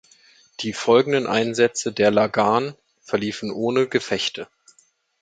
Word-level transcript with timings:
Die 0.61 0.73
folgenden 0.73 1.27
Einsätze 1.27 1.91
der 1.93 2.09
"Lagan" 2.09 2.73
verliefen 3.03 3.51
ohne 3.51 3.87
Gefechte. 3.87 4.47